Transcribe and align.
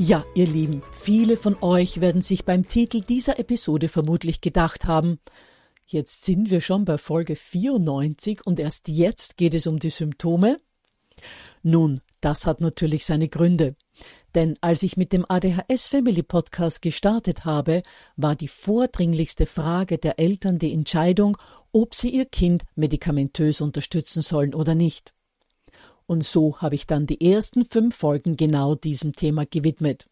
Ja, 0.00 0.24
ihr 0.36 0.46
Lieben, 0.46 0.80
viele 0.92 1.36
von 1.36 1.56
euch 1.60 2.00
werden 2.00 2.22
sich 2.22 2.44
beim 2.44 2.68
Titel 2.68 3.00
dieser 3.00 3.40
Episode 3.40 3.88
vermutlich 3.88 4.40
gedacht 4.40 4.84
haben, 4.84 5.18
jetzt 5.86 6.24
sind 6.24 6.50
wir 6.50 6.60
schon 6.60 6.84
bei 6.84 6.98
Folge 6.98 7.34
94 7.34 8.46
und 8.46 8.60
erst 8.60 8.86
jetzt 8.86 9.36
geht 9.36 9.54
es 9.54 9.66
um 9.66 9.80
die 9.80 9.90
Symptome? 9.90 10.60
Nun, 11.64 12.00
das 12.20 12.46
hat 12.46 12.60
natürlich 12.60 13.04
seine 13.06 13.28
Gründe. 13.28 13.74
Denn 14.36 14.56
als 14.60 14.84
ich 14.84 14.96
mit 14.96 15.12
dem 15.12 15.26
ADHS 15.28 15.88
Family 15.88 16.22
Podcast 16.22 16.80
gestartet 16.80 17.44
habe, 17.44 17.82
war 18.14 18.36
die 18.36 18.46
vordringlichste 18.46 19.46
Frage 19.46 19.98
der 19.98 20.20
Eltern 20.20 20.60
die 20.60 20.72
Entscheidung, 20.72 21.36
ob 21.72 21.96
sie 21.96 22.10
ihr 22.10 22.26
Kind 22.26 22.62
medikamentös 22.76 23.60
unterstützen 23.60 24.22
sollen 24.22 24.54
oder 24.54 24.76
nicht. 24.76 25.12
Und 26.08 26.24
so 26.24 26.58
habe 26.62 26.74
ich 26.74 26.86
dann 26.86 27.06
die 27.06 27.20
ersten 27.20 27.66
fünf 27.66 27.94
Folgen 27.94 28.38
genau 28.38 28.74
diesem 28.74 29.12
Thema 29.12 29.44
gewidmet. 29.44 30.06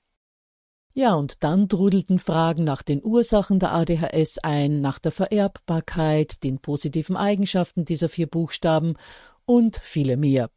Ja, 0.93 1.15
und 1.15 1.43
dann 1.43 1.71
trudelten 1.71 2.19
Fragen 2.19 2.65
nach 2.65 2.83
den 2.83 3.03
Ursachen 3.03 3.59
der 3.59 3.73
ADHS 3.73 4.39
ein, 4.39 4.83
nach 4.83 4.99
der 4.99 5.11
Vererbbarkeit, 5.11 6.45
den 6.45 6.59
positiven 6.59 7.17
Eigenschaften 7.17 7.87
dieser 7.87 8.11
vier 8.11 8.27
Buchstaben 8.27 8.97
und 9.47 9.79
viele 9.79 10.19
mehr. 10.19 10.51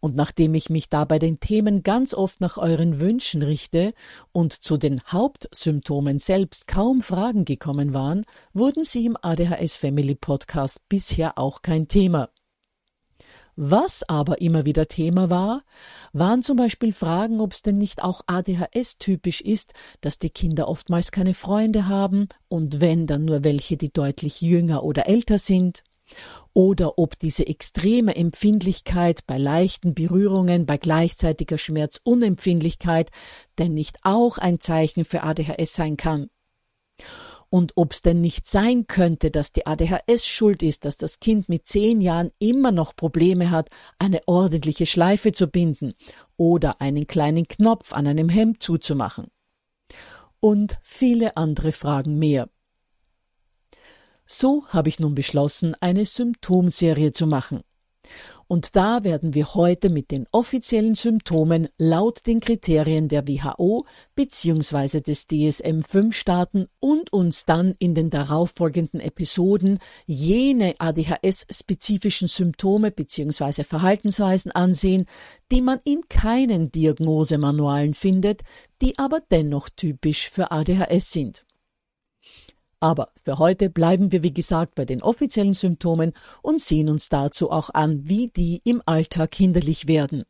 Und 0.00 0.16
nachdem 0.16 0.54
ich 0.54 0.68
mich 0.68 0.90
da 0.90 1.06
bei 1.06 1.18
den 1.18 1.40
Themen 1.40 1.82
ganz 1.82 2.12
oft 2.12 2.42
nach 2.42 2.58
euren 2.58 3.00
Wünschen 3.00 3.42
richte 3.42 3.94
und 4.32 4.52
zu 4.52 4.76
den 4.76 5.00
Hauptsymptomen 5.02 6.18
selbst 6.18 6.66
kaum 6.66 7.00
Fragen 7.00 7.46
gekommen 7.46 7.94
waren, 7.94 8.26
wurden 8.52 8.84
sie 8.84 9.06
im 9.06 9.16
ADHS 9.20 9.76
Family 9.76 10.14
Podcast 10.14 10.86
bisher 10.90 11.38
auch 11.38 11.62
kein 11.62 11.88
Thema. 11.88 12.28
Was 13.54 14.02
aber 14.08 14.40
immer 14.40 14.64
wieder 14.64 14.88
Thema 14.88 15.28
war, 15.28 15.62
waren 16.12 16.40
zum 16.40 16.56
Beispiel 16.56 16.92
Fragen, 16.92 17.40
ob 17.40 17.52
es 17.52 17.62
denn 17.62 17.76
nicht 17.76 18.02
auch 18.02 18.22
ADHS 18.26 18.96
typisch 18.98 19.42
ist, 19.42 19.74
dass 20.00 20.18
die 20.18 20.30
Kinder 20.30 20.68
oftmals 20.68 21.12
keine 21.12 21.34
Freunde 21.34 21.86
haben 21.86 22.28
und 22.48 22.80
wenn 22.80 23.06
dann 23.06 23.26
nur 23.26 23.44
welche, 23.44 23.76
die 23.76 23.92
deutlich 23.92 24.40
jünger 24.40 24.82
oder 24.82 25.06
älter 25.06 25.38
sind, 25.38 25.82
oder 26.54 26.98
ob 26.98 27.18
diese 27.18 27.46
extreme 27.46 28.14
Empfindlichkeit 28.16 29.26
bei 29.26 29.38
leichten 29.38 29.94
Berührungen, 29.94 30.66
bei 30.66 30.76
gleichzeitiger 30.76 31.56
Schmerzunempfindlichkeit 31.56 33.10
denn 33.58 33.72
nicht 33.72 33.98
auch 34.02 34.36
ein 34.36 34.60
Zeichen 34.60 35.04
für 35.06 35.22
ADHS 35.22 35.72
sein 35.72 35.96
kann 35.96 36.28
und 37.52 37.72
ob 37.76 37.92
es 37.92 38.00
denn 38.00 38.22
nicht 38.22 38.46
sein 38.46 38.86
könnte, 38.86 39.30
dass 39.30 39.52
die 39.52 39.66
ADHS 39.66 40.26
schuld 40.26 40.62
ist, 40.62 40.86
dass 40.86 40.96
das 40.96 41.20
Kind 41.20 41.50
mit 41.50 41.66
zehn 41.66 42.00
Jahren 42.00 42.30
immer 42.38 42.72
noch 42.72 42.96
Probleme 42.96 43.50
hat, 43.50 43.68
eine 43.98 44.22
ordentliche 44.24 44.86
Schleife 44.86 45.32
zu 45.32 45.48
binden 45.48 45.92
oder 46.38 46.80
einen 46.80 47.06
kleinen 47.06 47.46
Knopf 47.46 47.92
an 47.92 48.06
einem 48.06 48.30
Hemd 48.30 48.62
zuzumachen. 48.62 49.26
Und 50.40 50.78
viele 50.80 51.36
andere 51.36 51.72
Fragen 51.72 52.18
mehr. 52.18 52.48
So 54.24 54.64
habe 54.68 54.88
ich 54.88 54.98
nun 54.98 55.14
beschlossen, 55.14 55.76
eine 55.78 56.06
Symptomserie 56.06 57.12
zu 57.12 57.26
machen. 57.26 57.60
Und 58.52 58.76
da 58.76 59.02
werden 59.02 59.32
wir 59.32 59.54
heute 59.54 59.88
mit 59.88 60.10
den 60.10 60.26
offiziellen 60.30 60.94
Symptomen 60.94 61.70
laut 61.78 62.26
den 62.26 62.40
Kriterien 62.40 63.08
der 63.08 63.26
WHO 63.26 63.86
bzw. 64.14 65.00
des 65.00 65.26
DSM-5 65.26 66.12
starten 66.12 66.66
und 66.78 67.10
uns 67.14 67.46
dann 67.46 67.72
in 67.78 67.94
den 67.94 68.10
darauffolgenden 68.10 69.00
Episoden 69.00 69.78
jene 70.04 70.74
ADHS-spezifischen 70.78 72.28
Symptome 72.28 72.90
bzw. 72.90 73.64
Verhaltensweisen 73.64 74.52
ansehen, 74.52 75.06
die 75.50 75.62
man 75.62 75.80
in 75.84 76.02
keinen 76.10 76.70
Diagnosemanualen 76.70 77.94
findet, 77.94 78.42
die 78.82 78.98
aber 78.98 79.20
dennoch 79.30 79.70
typisch 79.70 80.28
für 80.28 80.50
ADHS 80.50 81.10
sind. 81.10 81.46
Aber 82.82 83.08
für 83.24 83.38
heute 83.38 83.70
bleiben 83.70 84.10
wir, 84.10 84.24
wie 84.24 84.34
gesagt, 84.34 84.74
bei 84.74 84.84
den 84.84 85.02
offiziellen 85.02 85.54
Symptomen 85.54 86.12
und 86.42 86.60
sehen 86.60 86.88
uns 86.88 87.08
dazu 87.08 87.52
auch 87.52 87.70
an, 87.70 88.08
wie 88.08 88.26
die 88.26 88.60
im 88.64 88.82
Alltag 88.84 89.36
hinderlich 89.36 89.86
werden. 89.86 90.24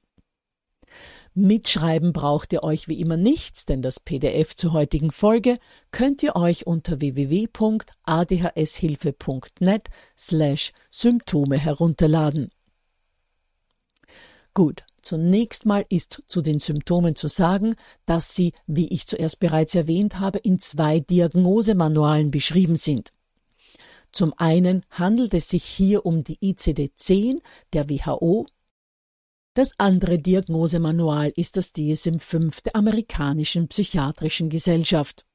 Mitschreiben 1.32 2.12
braucht 2.12 2.52
ihr 2.52 2.62
euch 2.62 2.88
wie 2.88 3.00
immer 3.00 3.16
nichts, 3.16 3.64
denn 3.64 3.80
das 3.80 4.00
PDF 4.00 4.54
zur 4.54 4.74
heutigen 4.74 5.12
Folge 5.12 5.58
könnt 5.92 6.22
ihr 6.22 6.36
euch 6.36 6.66
unter 6.66 7.00
www.adhshilfe.net 7.00 9.88
slash 10.18 10.72
Symptome 10.90 11.56
herunterladen. 11.56 12.50
Gut, 14.52 14.84
Zunächst 15.02 15.66
mal 15.66 15.84
ist 15.88 16.22
zu 16.26 16.42
den 16.42 16.60
Symptomen 16.60 17.16
zu 17.16 17.26
sagen, 17.28 17.74
dass 18.06 18.34
sie, 18.34 18.52
wie 18.66 18.88
ich 18.88 19.06
zuerst 19.06 19.40
bereits 19.40 19.74
erwähnt 19.74 20.20
habe, 20.20 20.38
in 20.38 20.60
zwei 20.60 21.00
Diagnosemanualen 21.00 22.30
beschrieben 22.30 22.76
sind. 22.76 23.12
Zum 24.12 24.32
einen 24.36 24.84
handelt 24.90 25.34
es 25.34 25.48
sich 25.48 25.64
hier 25.64 26.06
um 26.06 26.22
die 26.22 26.38
ICD-10 26.38 27.40
der 27.72 27.88
WHO. 27.88 28.46
Das 29.54 29.70
andere 29.78 30.18
Diagnosemanual 30.18 31.32
ist 31.34 31.56
das 31.56 31.74
DSM-5 31.74 32.62
der 32.62 32.76
amerikanischen 32.76 33.68
psychiatrischen 33.68 34.50
Gesellschaft. 34.50 35.26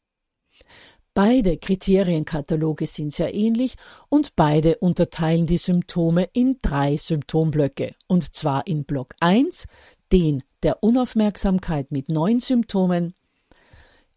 Beide 1.18 1.58
Kriterienkataloge 1.58 2.86
sind 2.86 3.12
sehr 3.12 3.34
ähnlich 3.34 3.74
und 4.08 4.36
beide 4.36 4.78
unterteilen 4.78 5.48
die 5.48 5.58
Symptome 5.58 6.30
in 6.32 6.60
drei 6.62 6.96
Symptomblöcke, 6.96 7.96
und 8.06 8.36
zwar 8.36 8.68
in 8.68 8.84
Block 8.84 9.16
1, 9.20 9.66
den 10.12 10.44
der 10.62 10.84
Unaufmerksamkeit 10.84 11.92
mit 11.92 12.10
neun 12.10 12.40
Symptomen, 12.40 13.16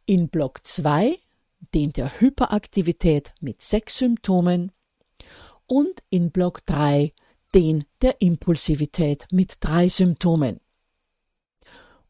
in 0.05 0.29
Block 0.29 0.61
2, 0.67 1.17
den 1.73 1.95
der 1.95 2.21
Hyperaktivität 2.21 3.33
mit 3.41 3.63
sechs 3.63 3.97
Symptomen. 3.97 4.71
Und 5.67 6.03
in 6.11 6.31
Block 6.31 6.67
3 6.67 7.13
den 7.55 7.85
der 8.03 8.21
Impulsivität 8.21 9.27
mit 9.33 9.55
drei 9.61 9.89
Symptomen. 9.89 10.61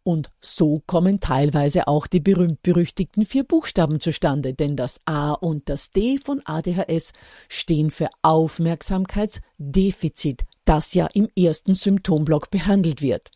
Und 0.02 0.31
so 0.41 0.82
kommen 0.87 1.20
teilweise 1.20 1.87
auch 1.87 2.06
die 2.06 2.20
berühmt-berüchtigten 2.20 3.26
vier 3.26 3.44
Buchstaben 3.44 4.00
zustande, 4.00 4.55
denn 4.55 4.75
das 4.75 4.99
A 5.05 5.32
und 5.32 5.69
das 5.69 5.91
D 5.91 6.17
von 6.19 6.41
ADHS 6.44 7.12
stehen 7.49 7.91
für 7.91 8.08
Aufmerksamkeitsdefizit, 8.23 10.44
das 10.64 10.94
ja 10.94 11.06
im 11.12 11.29
ersten 11.37 11.75
Symptomblock 11.75 12.50
behandelt 12.50 13.02
wird. 13.02 13.31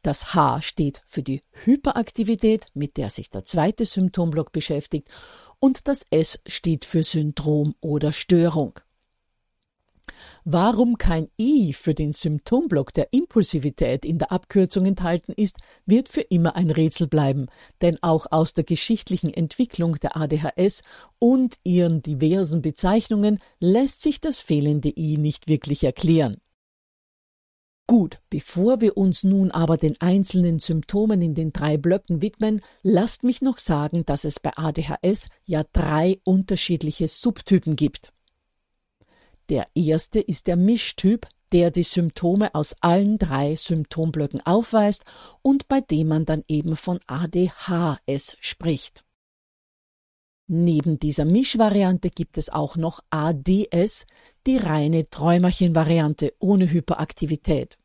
Das 0.00 0.32
H 0.34 0.62
steht 0.62 1.02
für 1.06 1.22
die 1.22 1.42
Hyperaktivität, 1.64 2.64
mit 2.74 2.96
der 2.96 3.10
sich 3.10 3.28
der 3.30 3.44
zweite 3.44 3.84
Symptomblock 3.84 4.52
beschäftigt, 4.52 5.10
und 5.60 5.86
das 5.88 6.06
S 6.10 6.38
steht 6.46 6.84
für 6.84 7.02
Syndrom 7.02 7.74
oder 7.80 8.12
Störung. 8.12 8.78
Warum 10.44 10.98
kein 10.98 11.28
I 11.38 11.72
für 11.72 11.94
den 11.94 12.12
Symptomblock 12.12 12.92
der 12.92 13.12
Impulsivität 13.12 14.04
in 14.04 14.18
der 14.18 14.32
Abkürzung 14.32 14.86
enthalten 14.86 15.32
ist, 15.32 15.56
wird 15.86 16.08
für 16.08 16.20
immer 16.20 16.56
ein 16.56 16.70
Rätsel 16.70 17.06
bleiben, 17.06 17.46
denn 17.80 18.02
auch 18.02 18.26
aus 18.30 18.54
der 18.54 18.64
geschichtlichen 18.64 19.32
Entwicklung 19.32 19.96
der 20.00 20.16
ADHS 20.16 20.82
und 21.18 21.56
ihren 21.64 22.02
diversen 22.02 22.62
Bezeichnungen 22.62 23.38
lässt 23.58 24.02
sich 24.02 24.20
das 24.20 24.40
fehlende 24.40 24.90
I 24.96 25.16
nicht 25.16 25.48
wirklich 25.48 25.84
erklären. 25.84 26.36
Gut, 27.86 28.18
bevor 28.30 28.80
wir 28.80 28.96
uns 28.96 29.24
nun 29.24 29.50
aber 29.50 29.76
den 29.76 30.00
einzelnen 30.00 30.58
Symptomen 30.58 31.20
in 31.20 31.34
den 31.34 31.52
drei 31.52 31.76
Blöcken 31.76 32.22
widmen, 32.22 32.62
lasst 32.82 33.24
mich 33.24 33.42
noch 33.42 33.58
sagen, 33.58 34.06
dass 34.06 34.24
es 34.24 34.40
bei 34.40 34.52
ADHS 34.56 35.28
ja 35.44 35.64
drei 35.70 36.18
unterschiedliche 36.24 37.08
Subtypen 37.08 37.76
gibt. 37.76 38.14
Der 39.48 39.66
erste 39.74 40.20
ist 40.20 40.46
der 40.46 40.56
Mischtyp, 40.56 41.26
der 41.52 41.70
die 41.70 41.82
Symptome 41.82 42.54
aus 42.54 42.74
allen 42.80 43.18
drei 43.18 43.54
Symptomblöcken 43.54 44.40
aufweist 44.44 45.04
und 45.42 45.68
bei 45.68 45.80
dem 45.80 46.08
man 46.08 46.24
dann 46.24 46.42
eben 46.48 46.76
von 46.76 46.98
ADHS 47.06 48.36
spricht. 48.40 49.04
Neben 50.46 50.98
dieser 50.98 51.24
Mischvariante 51.24 52.10
gibt 52.10 52.36
es 52.36 52.50
auch 52.50 52.76
noch 52.76 53.00
ADS, 53.10 54.06
die 54.46 54.56
reine 54.56 55.08
Träumerchenvariante 55.08 56.34
ohne 56.38 56.70
Hyperaktivität. 56.70 57.78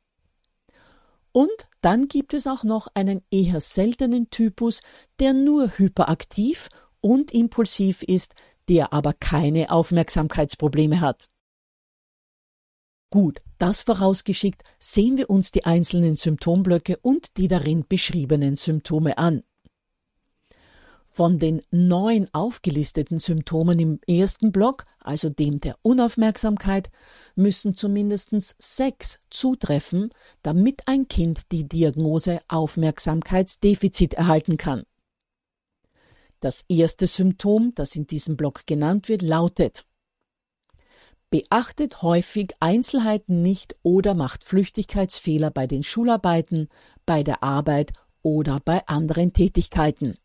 Und 1.32 1.68
dann 1.82 2.08
gibt 2.08 2.34
es 2.34 2.48
auch 2.48 2.64
noch 2.64 2.88
einen 2.96 3.22
eher 3.32 3.62
seltenen 3.62 4.30
Typus, 4.30 4.82
der 5.20 5.34
nur 5.34 5.78
hyperaktiv 5.78 6.70
und 7.02 7.32
impulsiv 7.32 8.04
ist, 8.04 8.34
der 8.68 8.92
aber 8.92 9.14
keine 9.14 9.72
Aufmerksamkeitsprobleme 9.72 11.00
hat. 11.00 11.30
Gut, 13.12 13.42
das 13.58 13.82
vorausgeschickt, 13.82 14.64
sehen 14.78 15.18
wir 15.18 15.30
uns 15.30 15.52
die 15.52 15.66
einzelnen 15.66 16.16
Symptomblöcke 16.16 16.98
und 17.02 17.38
die 17.38 17.48
darin 17.48 17.86
beschriebenen 17.88 18.56
Symptome 18.56 19.18
an. 19.18 19.44
Von 21.08 21.40
den 21.40 21.64
neun 21.72 22.30
aufgelisteten 22.34 23.18
Symptomen 23.18 23.80
im 23.80 24.00
ersten 24.08 24.52
Block, 24.52 24.86
also 25.00 25.30
dem 25.30 25.60
der 25.60 25.76
Unaufmerksamkeit, 25.82 26.92
müssen 27.36 27.76
zumindest 27.76 28.30
sechs 28.60 29.20
zutreffen, 29.32 30.14
damit 30.44 30.88
ein 30.88 31.08
Kind 31.08 31.42
die 31.52 31.68
Diagnose 31.68 32.40
Aufmerksamkeitsdefizit 32.48 34.14
erhalten 34.14 34.58
kann. 34.58 34.84
Das 36.42 36.64
erste 36.70 37.08
Symptom, 37.08 37.74
das 37.74 37.96
in 37.96 38.06
diesem 38.06 38.38
Block 38.38 38.66
genannt 38.68 39.10
wird, 39.10 39.24
lautet 39.24 39.86
beachtet 41.30 42.02
häufig 42.02 42.52
Einzelheiten 42.60 43.42
nicht 43.42 43.76
oder 43.84 44.14
macht 44.14 44.44
Flüchtigkeitsfehler 44.44 45.52
bei 45.52 45.68
den 45.68 45.84
Schularbeiten, 45.84 46.70
bei 47.06 47.24
der 47.24 47.44
Arbeit 47.44 47.94
oder 48.22 48.60
bei 48.64 48.86
anderen 48.88 49.34
Tätigkeiten. 49.34 50.18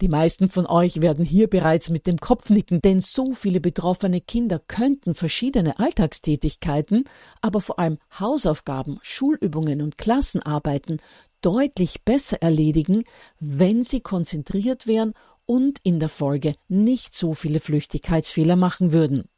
Die 0.00 0.08
meisten 0.08 0.50
von 0.50 0.66
euch 0.66 1.00
werden 1.00 1.24
hier 1.24 1.48
bereits 1.48 1.88
mit 1.88 2.06
dem 2.06 2.18
Kopf 2.18 2.50
nicken, 2.50 2.82
denn 2.82 3.00
so 3.00 3.32
viele 3.32 3.60
betroffene 3.60 4.20
Kinder 4.20 4.58
könnten 4.58 5.14
verschiedene 5.14 5.78
Alltagstätigkeiten, 5.78 7.04
aber 7.40 7.60
vor 7.60 7.78
allem 7.78 7.98
Hausaufgaben, 8.18 8.98
Schulübungen 9.02 9.80
und 9.82 9.96
Klassenarbeiten 9.96 11.00
deutlich 11.40 12.04
besser 12.04 12.42
erledigen, 12.42 13.04
wenn 13.38 13.82
sie 13.84 14.00
konzentriert 14.00 14.86
wären 14.86 15.14
und 15.46 15.78
in 15.82 16.00
der 16.00 16.08
Folge 16.08 16.54
nicht 16.68 17.14
so 17.14 17.34
viele 17.34 17.60
Flüchtigkeitsfehler 17.60 18.56
machen 18.56 18.92
würden. 18.92 19.28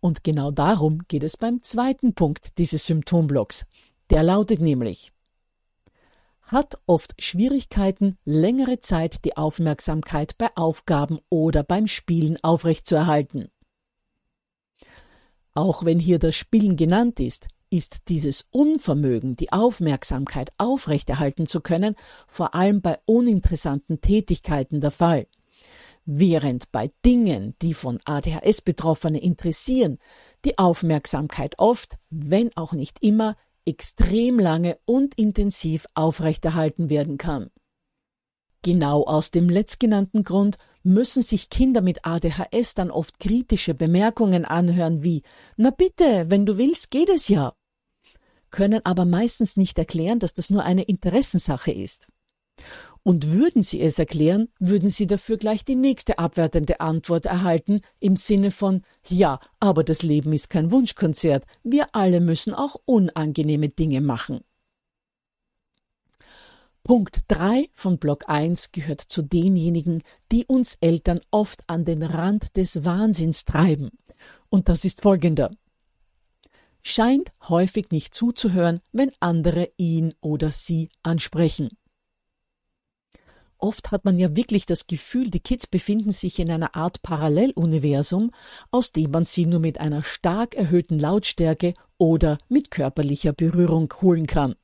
Und 0.00 0.24
genau 0.24 0.50
darum 0.50 1.02
geht 1.08 1.22
es 1.22 1.36
beim 1.36 1.62
zweiten 1.62 2.14
Punkt 2.14 2.58
dieses 2.58 2.86
Symptomblocks. 2.86 3.64
Der 4.10 4.22
lautet 4.22 4.60
nämlich 4.60 5.14
hat 6.46 6.78
oft 6.86 7.14
Schwierigkeiten, 7.18 8.18
längere 8.24 8.80
Zeit 8.80 9.24
die 9.24 9.36
Aufmerksamkeit 9.36 10.36
bei 10.38 10.50
Aufgaben 10.56 11.18
oder 11.30 11.62
beim 11.62 11.86
Spielen 11.86 12.38
aufrechtzuerhalten. 12.42 13.48
Auch 15.54 15.84
wenn 15.84 15.98
hier 15.98 16.18
das 16.18 16.34
Spielen 16.34 16.76
genannt 16.76 17.20
ist, 17.20 17.46
ist 17.74 18.08
dieses 18.08 18.46
Unvermögen, 18.52 19.34
die 19.34 19.52
Aufmerksamkeit 19.52 20.52
aufrechterhalten 20.58 21.44
zu 21.44 21.60
können, 21.60 21.96
vor 22.28 22.54
allem 22.54 22.80
bei 22.80 23.00
uninteressanten 23.04 24.00
Tätigkeiten 24.00 24.80
der 24.80 24.92
Fall. 24.92 25.26
Während 26.04 26.70
bei 26.70 26.90
Dingen, 27.04 27.56
die 27.62 27.74
von 27.74 27.98
ADHS-Betroffene 28.04 29.20
interessieren, 29.20 29.98
die 30.44 30.56
Aufmerksamkeit 30.56 31.58
oft, 31.58 31.96
wenn 32.10 32.56
auch 32.56 32.74
nicht 32.74 33.02
immer, 33.02 33.36
extrem 33.64 34.38
lange 34.38 34.78
und 34.84 35.16
intensiv 35.16 35.86
aufrechterhalten 35.94 36.90
werden 36.90 37.18
kann. 37.18 37.50
Genau 38.62 39.02
aus 39.02 39.32
dem 39.32 39.48
letztgenannten 39.48 40.22
Grund 40.22 40.58
müssen 40.84 41.24
sich 41.24 41.50
Kinder 41.50 41.80
mit 41.80 42.04
ADHS 42.04 42.74
dann 42.74 42.92
oft 42.92 43.18
kritische 43.18 43.74
Bemerkungen 43.74 44.44
anhören 44.44 45.02
wie 45.02 45.22
Na 45.56 45.70
bitte, 45.70 46.26
wenn 46.28 46.46
du 46.46 46.56
willst, 46.56 46.92
geht 46.92 47.08
es 47.08 47.26
ja 47.26 47.54
können 48.54 48.86
aber 48.86 49.04
meistens 49.04 49.56
nicht 49.56 49.76
erklären, 49.78 50.20
dass 50.20 50.32
das 50.32 50.48
nur 50.48 50.62
eine 50.62 50.84
Interessensache 50.84 51.72
ist. 51.72 52.06
Und 53.02 53.32
würden 53.32 53.64
sie 53.64 53.80
es 53.80 53.98
erklären, 53.98 54.46
würden 54.60 54.88
sie 54.90 55.08
dafür 55.08 55.38
gleich 55.38 55.64
die 55.64 55.74
nächste 55.74 56.20
abwertende 56.20 56.78
Antwort 56.78 57.26
erhalten 57.26 57.80
im 57.98 58.14
Sinne 58.14 58.52
von 58.52 58.82
Ja, 59.08 59.40
aber 59.58 59.82
das 59.82 60.04
Leben 60.04 60.32
ist 60.32 60.50
kein 60.50 60.70
Wunschkonzert, 60.70 61.44
wir 61.64 61.96
alle 61.96 62.20
müssen 62.20 62.54
auch 62.54 62.76
unangenehme 62.84 63.70
Dinge 63.70 64.00
machen. 64.00 64.42
Punkt 66.84 67.22
3 67.26 67.70
von 67.72 67.98
Block 67.98 68.28
1 68.28 68.70
gehört 68.70 69.00
zu 69.00 69.22
denjenigen, 69.22 70.04
die 70.30 70.46
uns 70.46 70.78
Eltern 70.80 71.20
oft 71.32 71.64
an 71.66 71.84
den 71.84 72.04
Rand 72.04 72.56
des 72.56 72.84
Wahnsinns 72.84 73.46
treiben. 73.46 73.90
Und 74.48 74.68
das 74.68 74.84
ist 74.84 75.00
folgender 75.00 75.50
scheint 76.84 77.32
häufig 77.48 77.90
nicht 77.90 78.14
zuzuhören, 78.14 78.80
wenn 78.92 79.10
andere 79.18 79.70
ihn 79.76 80.14
oder 80.20 80.52
sie 80.52 80.90
ansprechen. 81.02 81.70
Oft 83.56 83.92
hat 83.92 84.04
man 84.04 84.18
ja 84.18 84.36
wirklich 84.36 84.66
das 84.66 84.86
Gefühl, 84.86 85.30
die 85.30 85.40
Kids 85.40 85.66
befinden 85.66 86.12
sich 86.12 86.38
in 86.38 86.50
einer 86.50 86.76
Art 86.76 87.00
Paralleluniversum, 87.02 88.30
aus 88.70 88.92
dem 88.92 89.10
man 89.10 89.24
sie 89.24 89.46
nur 89.46 89.60
mit 89.60 89.80
einer 89.80 90.02
stark 90.02 90.54
erhöhten 90.54 90.98
Lautstärke 90.98 91.72
oder 91.96 92.36
mit 92.48 92.70
körperlicher 92.70 93.32
Berührung 93.32 93.92
holen 94.02 94.26
kann. 94.26 94.54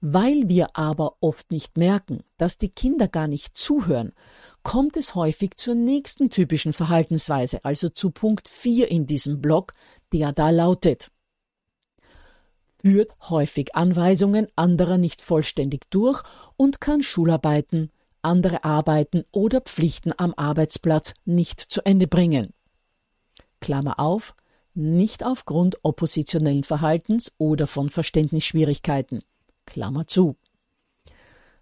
Weil 0.00 0.48
wir 0.48 0.76
aber 0.76 1.16
oft 1.20 1.50
nicht 1.50 1.76
merken, 1.76 2.22
dass 2.36 2.58
die 2.58 2.68
Kinder 2.68 3.08
gar 3.08 3.26
nicht 3.26 3.56
zuhören, 3.56 4.12
kommt 4.62 4.96
es 4.96 5.14
häufig 5.14 5.56
zur 5.56 5.74
nächsten 5.74 6.28
typischen 6.28 6.72
Verhaltensweise, 6.72 7.64
also 7.64 7.88
zu 7.88 8.10
Punkt 8.10 8.48
4 8.48 8.90
in 8.90 9.06
diesem 9.06 9.40
Block, 9.40 9.72
der 10.12 10.32
da 10.32 10.50
lautet 10.50 11.10
führt 12.86 13.10
häufig 13.30 13.74
Anweisungen 13.74 14.46
anderer 14.54 14.96
nicht 14.96 15.20
vollständig 15.20 15.90
durch 15.90 16.22
und 16.56 16.80
kann 16.80 17.02
Schularbeiten, 17.02 17.90
andere 18.22 18.62
Arbeiten 18.62 19.24
oder 19.32 19.60
Pflichten 19.60 20.12
am 20.16 20.34
Arbeitsplatz 20.36 21.14
nicht 21.24 21.60
zu 21.60 21.84
Ende 21.84 22.06
bringen. 22.06 22.52
Klammer 23.60 23.98
auf, 23.98 24.36
nicht 24.72 25.24
aufgrund 25.24 25.78
oppositionellen 25.82 26.62
Verhaltens 26.62 27.32
oder 27.38 27.66
von 27.66 27.90
Verständnisschwierigkeiten. 27.90 29.24
Klammer 29.64 30.06
zu. 30.06 30.36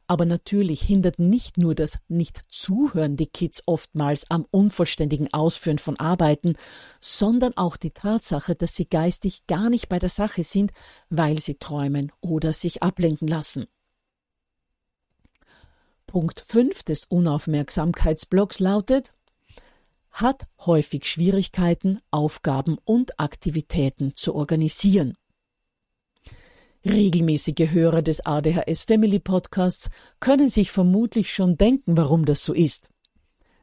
Aber 0.06 0.26
natürlich 0.26 0.82
hindert 0.82 1.18
nicht 1.18 1.56
nur 1.56 1.74
das 1.74 1.98
Nicht-Zuhören 2.08 3.16
die 3.16 3.26
Kids 3.26 3.62
oftmals 3.66 4.30
am 4.30 4.46
unvollständigen 4.50 5.32
Ausführen 5.32 5.78
von 5.78 5.98
Arbeiten, 5.98 6.56
sondern 7.00 7.56
auch 7.56 7.76
die 7.76 7.92
Tatsache, 7.92 8.54
dass 8.54 8.74
sie 8.74 8.86
geistig 8.86 9.46
gar 9.46 9.70
nicht 9.70 9.88
bei 9.88 9.98
der 9.98 10.10
Sache 10.10 10.44
sind, 10.44 10.72
weil 11.08 11.40
sie 11.40 11.54
träumen 11.54 12.12
oder 12.20 12.52
sich 12.52 12.82
ablenken 12.82 13.28
lassen. 13.28 13.66
Punkt 16.06 16.44
5 16.46 16.82
des 16.82 17.06
Unaufmerksamkeitsblocks 17.06 18.60
lautet 18.60 19.12
hat 20.12 20.46
häufig 20.64 21.06
Schwierigkeiten, 21.06 22.00
Aufgaben 22.12 22.78
und 22.84 23.18
Aktivitäten 23.18 24.14
zu 24.14 24.34
organisieren. 24.34 25.16
Regelmäßige 26.86 27.70
Hörer 27.70 28.02
des 28.02 28.26
ADHS 28.26 28.84
Family 28.84 29.18
Podcasts 29.18 29.88
können 30.20 30.50
sich 30.50 30.70
vermutlich 30.70 31.32
schon 31.32 31.56
denken, 31.56 31.96
warum 31.96 32.26
das 32.26 32.44
so 32.44 32.52
ist. 32.52 32.90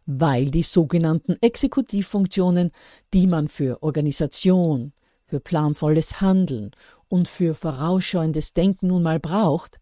Weil 0.08 0.50
die 0.50 0.64
sogenannten 0.64 1.38
Exekutivfunktionen, 1.40 2.72
die 3.14 3.28
man 3.28 3.48
für 3.48 3.84
Organisation, 3.84 4.94
für 5.22 5.40
planvolles 5.40 6.20
Handeln 6.20 6.72
und 7.10 7.28
für 7.28 7.54
vorausschauendes 7.54 8.54
Denken 8.54 8.88
nun 8.88 9.04
mal 9.04 9.20
braucht, 9.20 9.80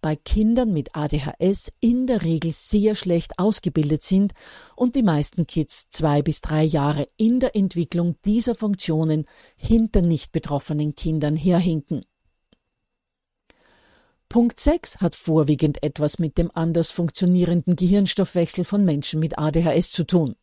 bei 0.00 0.16
Kindern 0.16 0.72
mit 0.72 0.96
ADHS 0.96 1.70
in 1.78 2.08
der 2.08 2.24
Regel 2.24 2.50
sehr 2.52 2.96
schlecht 2.96 3.38
ausgebildet 3.38 4.02
sind 4.02 4.32
und 4.74 4.96
die 4.96 5.04
meisten 5.04 5.46
Kids 5.46 5.88
zwei 5.90 6.22
bis 6.22 6.40
drei 6.40 6.64
Jahre 6.64 7.06
in 7.16 7.38
der 7.38 7.54
Entwicklung 7.54 8.16
dieser 8.24 8.56
Funktionen 8.56 9.26
hinter 9.54 10.02
nicht 10.02 10.32
betroffenen 10.32 10.96
Kindern 10.96 11.36
herhinken. 11.36 12.00
Punkt 14.30 14.60
6 14.60 14.98
hat 14.98 15.16
vorwiegend 15.16 15.82
etwas 15.82 16.20
mit 16.20 16.38
dem 16.38 16.52
anders 16.54 16.92
funktionierenden 16.92 17.74
Gehirnstoffwechsel 17.74 18.62
von 18.62 18.84
Menschen 18.84 19.18
mit 19.18 19.36
ADHS 19.40 19.90
zu 19.90 20.04
tun. 20.04 20.36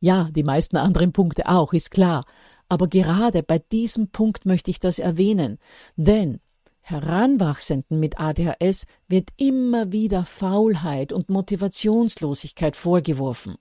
Ja, 0.00 0.28
die 0.32 0.42
meisten 0.42 0.76
anderen 0.76 1.12
Punkte 1.12 1.48
auch, 1.48 1.72
ist 1.72 1.92
klar, 1.92 2.24
aber 2.68 2.88
gerade 2.88 3.44
bei 3.44 3.60
diesem 3.60 4.08
Punkt 4.10 4.44
möchte 4.44 4.72
ich 4.72 4.80
das 4.80 4.98
erwähnen, 4.98 5.60
denn 5.94 6.40
Heranwachsenden 6.80 8.00
mit 8.00 8.18
ADHS 8.18 8.86
wird 9.06 9.28
immer 9.36 9.92
wieder 9.92 10.24
Faulheit 10.24 11.12
und 11.12 11.30
Motivationslosigkeit 11.30 12.74
vorgeworfen. 12.74 13.54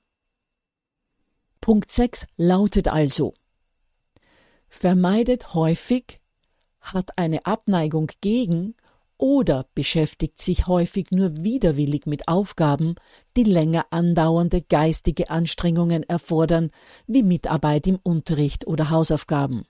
Punkt 1.61 1.91
6 1.91 2.25
lautet 2.35 2.87
also 2.87 3.35
Vermeidet 4.69 5.53
häufig, 5.53 6.19
hat 6.81 7.15
eine 7.19 7.45
Abneigung 7.45 8.09
gegen 8.21 8.73
oder 9.17 9.65
beschäftigt 9.73 10.39
sich 10.39 10.67
häufig 10.67 11.11
nur 11.11 11.37
widerwillig 11.37 12.05
mit 12.05 12.27
Aufgaben, 12.27 12.95
die 13.35 13.43
länger 13.43 13.85
andauernde 13.89 14.61
geistige 14.61 15.29
Anstrengungen 15.29 16.03
erfordern, 16.03 16.71
wie 17.07 17.23
Mitarbeit 17.23 17.87
im 17.87 17.99
Unterricht 18.03 18.67
oder 18.67 18.89
Hausaufgaben. 18.89 19.65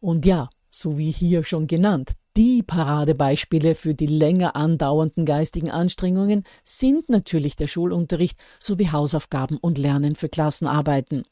Und 0.00 0.26
ja, 0.26 0.50
so 0.70 0.98
wie 0.98 1.10
hier 1.10 1.44
schon 1.44 1.66
genannt, 1.66 2.12
die 2.36 2.62
Paradebeispiele 2.62 3.74
für 3.74 3.94
die 3.94 4.06
länger 4.06 4.56
andauernden 4.56 5.26
geistigen 5.26 5.70
Anstrengungen 5.70 6.44
sind 6.64 7.10
natürlich 7.10 7.56
der 7.56 7.66
Schulunterricht 7.66 8.42
sowie 8.58 8.88
Hausaufgaben 8.88 9.58
und 9.58 9.76
Lernen 9.76 10.16
für 10.16 10.30
Klassenarbeiten. 10.30 11.24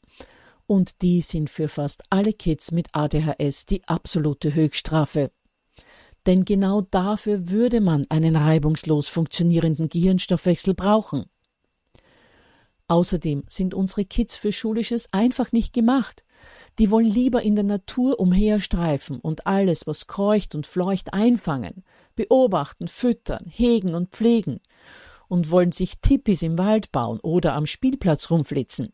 Und 0.67 1.01
die 1.01 1.21
sind 1.21 1.49
für 1.49 1.67
fast 1.67 2.03
alle 2.11 2.33
Kids 2.33 2.71
mit 2.71 2.89
ADHS 2.93 3.65
die 3.65 3.83
absolute 3.87 4.53
Höchststrafe 4.53 5.31
denn 6.25 6.45
genau 6.45 6.81
dafür 6.81 7.49
würde 7.49 7.81
man 7.81 8.05
einen 8.09 8.35
reibungslos 8.35 9.07
funktionierenden 9.07 9.89
Gehirnstoffwechsel 9.89 10.73
brauchen. 10.73 11.25
Außerdem 12.87 13.43
sind 13.47 13.73
unsere 13.73 14.05
Kids 14.05 14.35
für 14.35 14.51
Schulisches 14.51 15.11
einfach 15.13 15.51
nicht 15.51 15.73
gemacht. 15.73 16.23
Die 16.77 16.91
wollen 16.91 17.05
lieber 17.05 17.41
in 17.41 17.55
der 17.55 17.63
Natur 17.63 18.19
umherstreifen 18.19 19.19
und 19.19 19.47
alles, 19.47 19.87
was 19.87 20.07
kreucht 20.07 20.55
und 20.55 20.67
fleucht, 20.67 21.13
einfangen, 21.13 21.83
beobachten, 22.15 22.87
füttern, 22.87 23.45
hegen 23.47 23.95
und 23.95 24.09
pflegen 24.09 24.59
und 25.27 25.51
wollen 25.51 25.71
sich 25.71 26.01
Tippis 26.01 26.41
im 26.41 26.57
Wald 26.57 26.91
bauen 26.91 27.19
oder 27.21 27.53
am 27.53 27.65
Spielplatz 27.65 28.29
rumflitzen. 28.29 28.93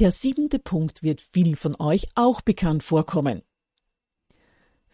Der 0.00 0.10
siebente 0.10 0.58
Punkt 0.58 1.02
wird 1.02 1.20
vielen 1.20 1.56
von 1.56 1.76
euch 1.78 2.08
auch 2.14 2.40
bekannt 2.40 2.82
vorkommen 2.82 3.42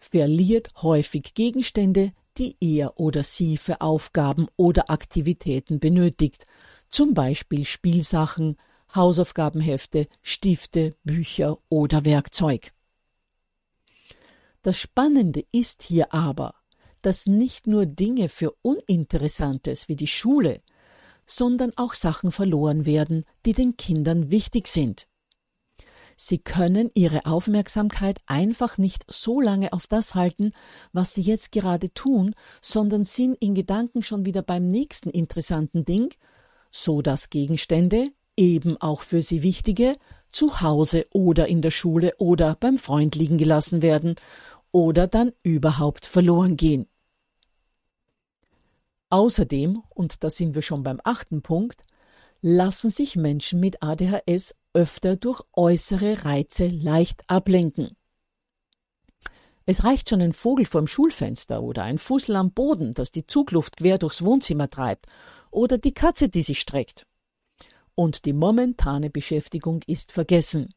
verliert 0.01 0.69
häufig 0.81 1.33
Gegenstände, 1.35 2.11
die 2.37 2.57
er 2.59 2.99
oder 2.99 3.23
sie 3.23 3.57
für 3.57 3.81
Aufgaben 3.81 4.47
oder 4.57 4.89
Aktivitäten 4.89 5.79
benötigt, 5.79 6.45
zum 6.89 7.13
Beispiel 7.13 7.65
Spielsachen, 7.65 8.57
Hausaufgabenhefte, 8.93 10.07
Stifte, 10.21 10.95
Bücher 11.03 11.59
oder 11.69 12.03
Werkzeug. 12.03 12.73
Das 14.63 14.77
Spannende 14.77 15.45
ist 15.51 15.83
hier 15.83 16.13
aber, 16.13 16.55
dass 17.01 17.27
nicht 17.27 17.67
nur 17.67 17.85
Dinge 17.85 18.27
für 18.27 18.53
Uninteressantes 18.61 19.87
wie 19.87 19.95
die 19.95 20.07
Schule, 20.07 20.61
sondern 21.25 21.71
auch 21.77 21.93
Sachen 21.93 22.31
verloren 22.31 22.85
werden, 22.85 23.23
die 23.45 23.53
den 23.53 23.77
Kindern 23.77 24.31
wichtig 24.31 24.67
sind. 24.67 25.07
Sie 26.23 26.37
können 26.37 26.91
ihre 26.93 27.25
Aufmerksamkeit 27.25 28.21
einfach 28.27 28.77
nicht 28.77 29.05
so 29.07 29.41
lange 29.41 29.73
auf 29.73 29.87
das 29.87 30.13
halten, 30.13 30.51
was 30.93 31.15
sie 31.15 31.23
jetzt 31.23 31.51
gerade 31.51 31.91
tun, 31.95 32.35
sondern 32.61 33.05
sind 33.05 33.37
in 33.41 33.55
Gedanken 33.55 34.03
schon 34.03 34.23
wieder 34.23 34.43
beim 34.43 34.67
nächsten 34.67 35.09
interessanten 35.09 35.83
Ding, 35.83 36.13
so 36.69 37.01
dass 37.01 37.31
Gegenstände, 37.31 38.09
eben 38.37 38.77
auch 38.79 39.01
für 39.01 39.23
sie 39.23 39.41
wichtige, 39.41 39.97
zu 40.31 40.61
Hause 40.61 41.07
oder 41.11 41.47
in 41.47 41.63
der 41.63 41.71
Schule 41.71 42.13
oder 42.19 42.55
beim 42.59 42.77
Freund 42.77 43.15
liegen 43.15 43.39
gelassen 43.39 43.81
werden 43.81 44.13
oder 44.71 45.07
dann 45.07 45.31
überhaupt 45.41 46.05
verloren 46.05 46.55
gehen. 46.55 46.87
Außerdem, 49.09 49.81
und 49.89 50.23
da 50.23 50.29
sind 50.29 50.53
wir 50.53 50.61
schon 50.61 50.83
beim 50.83 51.01
achten 51.03 51.41
Punkt, 51.41 51.81
lassen 52.41 52.91
sich 52.91 53.15
Menschen 53.15 53.59
mit 53.59 53.81
ADHS 53.81 54.53
öfter 54.73 55.15
durch 55.15 55.41
äußere 55.53 56.25
Reize 56.25 56.67
leicht 56.67 57.23
ablenken. 57.27 57.95
Es 59.65 59.83
reicht 59.83 60.09
schon 60.09 60.21
ein 60.21 60.33
Vogel 60.33 60.65
vorm 60.65 60.87
Schulfenster 60.87 61.61
oder 61.61 61.83
ein 61.83 61.97
Fussel 61.97 62.35
am 62.35 62.51
Boden, 62.51 62.93
das 62.93 63.11
die 63.11 63.25
Zugluft 63.25 63.77
quer 63.77 63.97
durchs 63.97 64.23
Wohnzimmer 64.23 64.69
treibt, 64.69 65.05
oder 65.51 65.77
die 65.77 65.93
Katze, 65.93 66.29
die 66.29 66.41
sich 66.41 66.59
streckt. 66.59 67.05
Und 67.95 68.25
die 68.25 68.33
momentane 68.33 69.09
Beschäftigung 69.09 69.81
ist 69.85 70.11
vergessen. 70.11 70.73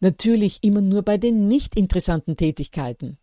Natürlich 0.00 0.62
immer 0.62 0.82
nur 0.82 1.02
bei 1.02 1.16
den 1.18 1.48
nicht 1.48 1.74
interessanten 1.74 2.36
Tätigkeiten. 2.36 3.18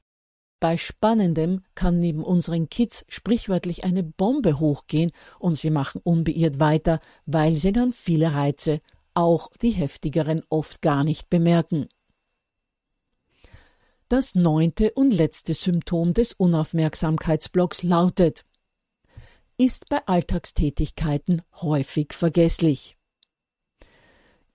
Bei 0.60 0.78
Spannendem 0.78 1.62
kann 1.76 2.00
neben 2.00 2.24
unseren 2.24 2.70
Kids 2.70 3.06
sprichwörtlich 3.10 3.84
eine 3.84 4.02
Bombe 4.02 4.60
hochgehen 4.60 5.12
und 5.38 5.56
sie 5.56 5.70
machen 5.70 6.02
unbeirrt 6.04 6.60
weiter, 6.60 7.00
weil 7.26 7.58
sie 7.58 7.74
dann 7.74 7.94
viele 7.94 8.34
Reize 8.34 8.82
auch 9.14 9.50
die 9.62 9.72
heftigeren 9.72 10.42
oft 10.50 10.82
gar 10.82 11.04
nicht 11.04 11.30
bemerken. 11.30 11.88
Das 14.10 14.36
neunte 14.36 14.92
und 14.92 15.12
letzte 15.12 15.54
Symptom 15.54 16.14
des 16.14 16.34
Unaufmerksamkeitsblocks 16.34 17.84
lautet 17.84 18.46
ist 19.58 19.88
bei 19.90 20.06
Alltagstätigkeiten 20.06 21.42
häufig 21.62 22.14
vergesslich. 22.14 22.98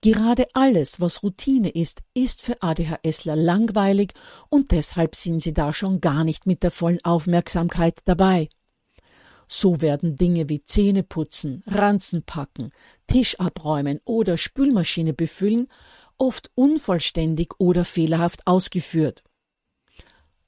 Gerade 0.01 0.47
alles, 0.53 1.01
was 1.01 1.23
Routine 1.23 1.69
ist, 1.69 2.03
ist 2.13 2.41
für 2.41 2.61
ADHSler 2.61 3.35
langweilig 3.35 4.13
und 4.49 4.71
deshalb 4.71 5.15
sind 5.15 5.41
sie 5.41 5.53
da 5.53 5.73
schon 5.73 5.99
gar 5.99 6.23
nicht 6.23 6.45
mit 6.45 6.63
der 6.63 6.71
vollen 6.71 7.03
Aufmerksamkeit 7.03 7.99
dabei. 8.05 8.47
So 9.49 9.81
werden 9.81 10.15
Dinge 10.15 10.47
wie 10.47 10.63
Zähne 10.63 11.03
putzen, 11.03 11.63
Ranzen 11.65 12.23
packen, 12.23 12.71
Tisch 13.09 13.39
abräumen 13.39 13.99
oder 14.05 14.37
Spülmaschine 14.37 15.13
befüllen 15.13 15.67
oft 16.17 16.51
unvollständig 16.55 17.53
oder 17.57 17.83
fehlerhaft 17.83 18.45
ausgeführt. 18.45 19.23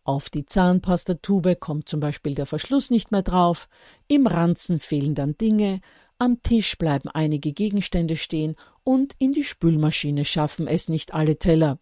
Auf 0.03 0.29
die 0.29 0.45
Zahnpastatube 0.45 1.55
kommt 1.55 1.87
zum 1.87 1.99
Beispiel 1.99 2.35
der 2.35 2.45
Verschluss 2.45 2.89
nicht 2.89 3.11
mehr 3.11 3.21
drauf, 3.21 3.67
im 4.07 4.27
Ranzen 4.27 4.79
fehlen 4.79 5.15
dann 5.15 5.37
Dinge, 5.37 5.81
am 6.17 6.41
Tisch 6.43 6.77
bleiben 6.77 7.09
einige 7.09 7.51
Gegenstände 7.51 8.15
stehen 8.15 8.55
und 8.83 9.15
in 9.17 9.33
die 9.33 9.43
Spülmaschine 9.43 10.23
schaffen 10.23 10.67
es 10.67 10.87
nicht 10.87 11.13
alle 11.13 11.37
Teller. 11.37 11.79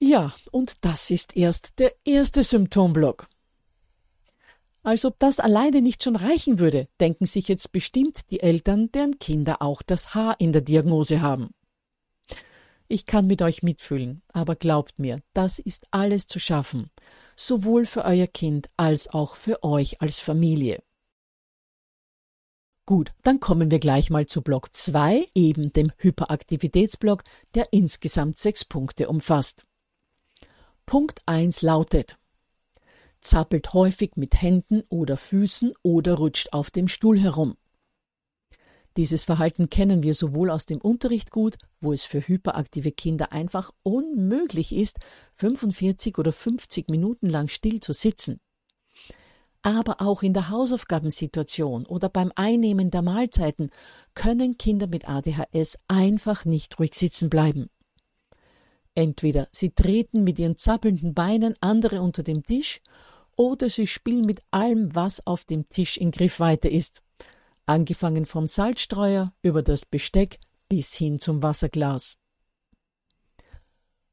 Ja, 0.00 0.34
und 0.52 0.84
das 0.84 1.10
ist 1.10 1.36
erst 1.36 1.78
der 1.78 1.94
erste 2.04 2.42
Symptomblock. 2.42 3.26
Als 4.82 5.04
ob 5.04 5.18
das 5.18 5.40
alleine 5.40 5.82
nicht 5.82 6.02
schon 6.02 6.16
reichen 6.16 6.58
würde, 6.58 6.88
denken 7.00 7.26
sich 7.26 7.48
jetzt 7.48 7.72
bestimmt 7.72 8.30
die 8.30 8.40
Eltern, 8.40 8.90
deren 8.92 9.18
Kinder 9.18 9.60
auch 9.60 9.82
das 9.82 10.14
H 10.14 10.32
in 10.38 10.52
der 10.52 10.62
Diagnose 10.62 11.20
haben. 11.20 11.50
Ich 12.86 13.04
kann 13.04 13.26
mit 13.26 13.42
euch 13.42 13.62
mitfühlen, 13.62 14.22
aber 14.32 14.56
glaubt 14.56 14.98
mir, 14.98 15.20
das 15.34 15.58
ist 15.58 15.86
alles 15.90 16.26
zu 16.26 16.38
schaffen, 16.38 16.90
sowohl 17.36 17.84
für 17.84 18.04
euer 18.04 18.26
Kind 18.26 18.68
als 18.78 19.08
auch 19.08 19.34
für 19.34 19.62
euch 19.62 20.00
als 20.00 20.20
Familie. 20.20 20.82
Gut, 22.86 23.12
dann 23.22 23.40
kommen 23.40 23.70
wir 23.70 23.80
gleich 23.80 24.08
mal 24.08 24.24
zu 24.24 24.40
Block 24.40 24.74
2, 24.74 25.28
eben 25.34 25.70
dem 25.74 25.92
Hyperaktivitätsblock, 25.98 27.24
der 27.54 27.70
insgesamt 27.72 28.38
sechs 28.38 28.64
Punkte 28.64 29.10
umfasst. 29.10 29.66
Punkt 30.86 31.20
1 31.26 31.60
lautet 31.60 32.18
zappelt 33.20 33.72
häufig 33.72 34.12
mit 34.16 34.40
Händen 34.40 34.82
oder 34.88 35.16
Füßen 35.16 35.72
oder 35.82 36.14
rutscht 36.14 36.52
auf 36.52 36.70
dem 36.70 36.88
Stuhl 36.88 37.18
herum. 37.18 37.56
Dieses 38.96 39.24
Verhalten 39.24 39.70
kennen 39.70 40.02
wir 40.02 40.12
sowohl 40.12 40.50
aus 40.50 40.66
dem 40.66 40.80
Unterricht 40.80 41.30
gut, 41.30 41.56
wo 41.80 41.92
es 41.92 42.04
für 42.04 42.26
hyperaktive 42.26 42.90
Kinder 42.90 43.30
einfach 43.30 43.70
unmöglich 43.84 44.74
ist, 44.74 44.98
45 45.34 46.18
oder 46.18 46.32
50 46.32 46.88
Minuten 46.90 47.26
lang 47.28 47.46
still 47.46 47.78
zu 47.78 47.92
sitzen. 47.92 48.40
Aber 49.62 50.00
auch 50.00 50.24
in 50.24 50.34
der 50.34 50.48
Hausaufgabensituation 50.48 51.86
oder 51.86 52.08
beim 52.08 52.32
Einnehmen 52.34 52.90
der 52.90 53.02
Mahlzeiten 53.02 53.70
können 54.14 54.58
Kinder 54.58 54.88
mit 54.88 55.08
ADHS 55.08 55.78
einfach 55.86 56.44
nicht 56.44 56.78
ruhig 56.80 56.94
sitzen 56.94 57.30
bleiben. 57.30 57.70
Entweder 58.96 59.46
sie 59.52 59.70
treten 59.70 60.24
mit 60.24 60.40
ihren 60.40 60.56
zappelnden 60.56 61.14
Beinen 61.14 61.54
andere 61.60 62.02
unter 62.02 62.24
dem 62.24 62.42
Tisch 62.42 62.80
oder 63.38 63.70
sie 63.70 63.86
spielen 63.86 64.26
mit 64.26 64.42
allem, 64.50 64.94
was 64.94 65.26
auf 65.26 65.44
dem 65.44 65.66
Tisch 65.70 65.96
in 65.96 66.10
Griffweite 66.10 66.68
ist 66.68 67.00
angefangen 67.68 68.24
vom 68.24 68.46
Salzstreuer 68.46 69.32
über 69.42 69.62
das 69.62 69.84
Besteck 69.84 70.40
bis 70.68 70.94
hin 70.94 71.20
zum 71.20 71.42
Wasserglas. 71.42 72.16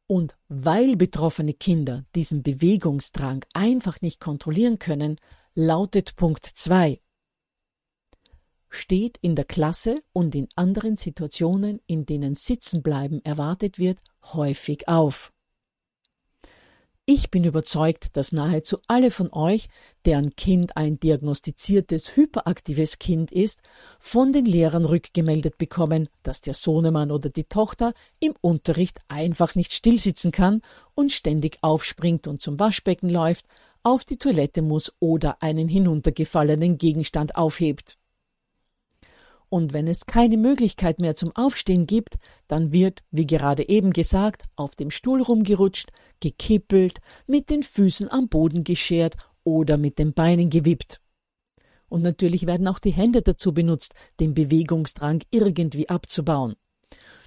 Und 0.08 0.38
weil 0.50 0.96
betroffene 0.98 1.54
Kinder 1.54 2.06
diesen 2.14 2.44
Bewegungsdrang 2.44 3.44
einfach 3.54 4.02
nicht 4.02 4.20
kontrollieren 4.20 4.78
können, 4.78 5.16
lautet 5.56 6.16
Punkt 6.16 6.46
2. 6.46 7.02
Steht 8.70 9.18
in 9.22 9.36
der 9.36 9.46
Klasse 9.46 10.04
und 10.12 10.36
in 10.36 10.48
anderen 10.56 10.98
Situationen, 10.98 11.80
in 11.88 12.06
denen 12.06 12.36
Sitzenbleiben 12.36 13.24
erwartet 13.24 13.80
wird, 13.80 14.00
häufig 14.34 14.88
auf. 14.88 15.32
Ich 17.08 17.30
bin 17.30 17.44
überzeugt, 17.44 18.18
dass 18.18 18.32
nahezu 18.32 18.80
alle 18.88 19.12
von 19.12 19.32
euch, 19.32 19.68
deren 20.06 20.36
Kind 20.36 20.76
ein 20.76 21.00
diagnostiziertes 21.00 22.16
hyperaktives 22.16 22.98
Kind 22.98 23.32
ist, 23.32 23.60
von 24.00 24.34
den 24.34 24.46
Lehrern 24.46 24.86
rückgemeldet 24.86 25.60
bekommen, 25.60 26.10
dass 26.24 26.42
der 26.42 26.56
Sohnemann 26.56 27.12
oder 27.12 27.30
die 27.30 27.44
Tochter 27.44 27.94
im 28.20 28.34
Unterricht 28.42 29.02
einfach 29.08 29.54
nicht 29.54 29.74
stillsitzen 29.74 30.32
kann 30.32 30.64
und 30.96 31.12
ständig 31.12 31.60
aufspringt 31.62 32.26
und 32.26 32.42
zum 32.42 32.58
Waschbecken 32.60 33.10
läuft, 33.10 33.46
auf 33.84 34.04
die 34.04 34.18
Toilette 34.18 34.64
muss 34.64 34.92
oder 35.00 35.44
einen 35.44 35.68
hinuntergefallenen 35.68 36.80
Gegenstand 36.80 37.36
aufhebt. 37.36 38.00
Und 39.50 39.74
wenn 39.74 39.88
es 39.88 40.06
keine 40.06 40.38
Möglichkeit 40.38 41.00
mehr 41.00 41.16
zum 41.16 41.36
Aufstehen 41.36 41.88
gibt, 41.88 42.16
dann 42.48 42.72
wird, 42.72 43.04
wie 43.12 43.28
gerade 43.28 43.68
eben 43.70 43.94
gesagt, 43.94 44.44
auf 44.56 44.76
dem 44.76 44.92
Stuhl 44.92 45.22
rumgerutscht, 45.22 45.92
gekippelt, 46.20 47.00
mit 47.28 47.50
den 47.50 47.64
Füßen 47.64 48.12
am 48.12 48.28
Boden 48.28 48.64
geschert 48.64 49.16
oder 49.44 49.78
mit 49.78 50.00
den 50.00 50.14
Beinen 50.14 50.50
gewippt. 50.50 51.02
Und 51.88 52.02
natürlich 52.02 52.48
werden 52.48 52.68
auch 52.68 52.80
die 52.80 52.94
Hände 52.94 53.22
dazu 53.22 53.54
benutzt, 53.54 53.94
den 54.20 54.34
Bewegungsdrang 54.34 55.22
irgendwie 55.32 55.88
abzubauen. 55.88 56.56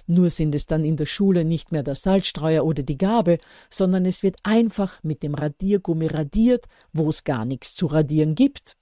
Nur 0.05 0.31
sind 0.31 0.55
es 0.55 0.65
dann 0.65 0.83
in 0.85 0.97
der 0.97 1.05
Schule 1.05 1.45
nicht 1.45 1.71
mehr 1.71 1.83
der 1.83 1.93
Salzstreuer 1.93 2.65
oder 2.65 2.81
die 2.81 2.97
Gabel, 2.97 3.37
sondern 3.69 4.05
es 4.07 4.23
wird 4.23 4.37
einfach 4.41 5.03
mit 5.03 5.21
dem 5.21 5.35
Radiergummi 5.35 6.07
radiert, 6.07 6.65
wo 6.91 7.09
es 7.09 7.23
gar 7.23 7.45
nichts 7.45 7.75
zu 7.75 7.85
radieren 7.85 8.33
gibt. 8.33 8.75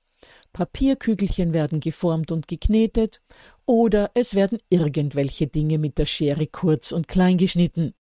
Papierkügelchen 0.54 1.54
werden 1.54 1.80
geformt 1.80 2.32
und 2.32 2.48
geknetet, 2.48 3.22
oder 3.66 4.12
es 4.14 4.36
werden 4.36 4.60
irgendwelche 4.70 5.48
Dinge 5.48 5.78
mit 5.78 5.98
der 5.98 6.06
Schere 6.06 6.48
kurz 6.48 6.92
und 6.92 7.08
klein 7.08 7.38
geschnitten. 7.38 7.94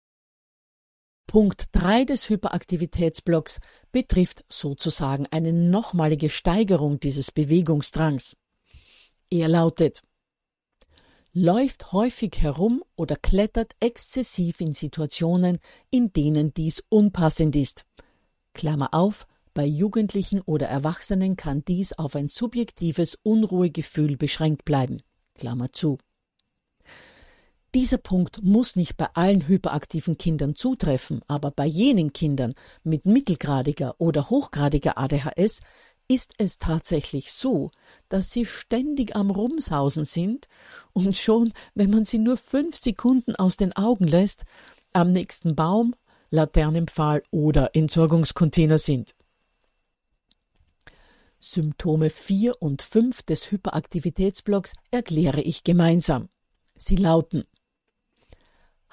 Punkt 1.26 1.65
3 1.73 2.05
des 2.05 2.29
Hyperaktivitätsblocks 2.29 3.61
betrifft 3.91 4.45
sozusagen 4.49 5.26
eine 5.31 5.53
nochmalige 5.53 6.31
Steigerung 6.31 7.01
dieses 7.01 7.33
Bewegungsdrangs. 7.33 8.37
Er 9.29 9.49
lautet 9.49 10.03
läuft 11.38 11.92
häufig 11.92 12.40
herum 12.40 12.83
oder 12.97 13.14
klettert 13.14 13.77
exzessiv 13.79 14.62
in 14.62 14.73
Situationen, 14.73 15.59
in 15.90 16.11
denen 16.14 16.55
dies 16.55 16.83
unpassend 16.88 17.55
ist. 17.57 17.85
Klammer 18.55 18.94
auf, 18.94 19.27
bei 19.57 19.64
Jugendlichen 19.64 20.42
oder 20.42 20.66
Erwachsenen 20.66 21.35
kann 21.35 21.64
dies 21.64 21.95
auf 21.95 22.14
ein 22.14 22.29
subjektives 22.29 23.19
Unruhegefühl 23.23 24.19
beschränkt 24.19 24.66
bleiben. 24.66 24.99
Klammer 25.35 25.73
zu. 25.73 25.97
Dieser 27.75 27.97
Punkt 27.97 28.42
muss 28.42 28.77
nicht 28.77 28.99
bei 28.99 29.09
allen 29.14 29.49
hyperaktiven 29.49 30.19
Kindern 30.19 30.57
zutreffen, 30.57 31.23
aber 31.27 31.51
bei 31.51 31.64
jenen 31.64 32.12
Kindern 32.12 32.53
mit 32.85 33.07
mittelgradiger 33.07 33.95
oder 33.97 34.29
hochgradiger 34.29 34.99
ADHS 34.99 35.61
ist 36.07 36.35
es 36.37 36.59
tatsächlich 36.59 37.33
so, 37.33 37.71
dass 38.11 38.31
sie 38.31 38.45
ständig 38.45 39.16
am 39.16 39.31
Rumsausen 39.31 40.05
sind 40.05 40.49
und 40.92 41.16
schon, 41.16 41.55
wenn 41.75 41.88
man 41.88 42.05
sie 42.05 42.19
nur 42.19 42.37
fünf 42.37 42.77
Sekunden 42.77 43.35
aus 43.37 43.57
den 43.57 43.75
Augen 43.75 44.07
lässt, 44.07 44.45
am 44.92 45.12
nächsten 45.12 45.57
Baum, 45.57 45.95
Laternenpfahl 46.29 47.23
oder 47.31 47.75
Entsorgungscontainer 47.75 48.77
sind. 48.77 49.15
Symptome 51.50 52.11
4 52.11 52.61
und 52.61 52.82
5 52.82 53.22
des 53.22 53.50
Hyperaktivitätsblocks 53.50 54.72
erkläre 54.90 55.40
ich 55.40 55.64
gemeinsam. 55.64 56.28
Sie 56.76 56.96
lauten 56.96 57.44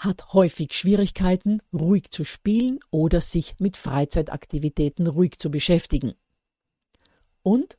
hat 0.03 0.33
häufig 0.33 0.73
Schwierigkeiten, 0.73 1.61
ruhig 1.73 2.11
zu 2.11 2.23
spielen 2.23 2.79
oder 2.91 3.21
sich 3.21 3.55
mit 3.59 3.77
Freizeitaktivitäten 3.77 5.07
ruhig 5.07 5.39
zu 5.39 5.49
beschäftigen. 5.49 6.13
Und 7.41 7.77